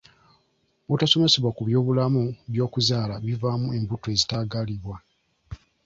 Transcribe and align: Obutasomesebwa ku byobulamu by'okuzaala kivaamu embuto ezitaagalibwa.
Obutasomesebwa 0.85 1.49
ku 1.55 1.61
byobulamu 1.67 2.23
by'okuzaala 2.53 3.15
kivaamu 3.23 3.67
embuto 3.77 4.07
ezitaagalibwa. 4.15 4.97